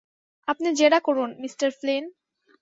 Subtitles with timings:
[0.47, 2.03] আপনি জেরা করুন, মিস্টার ফ্লিন।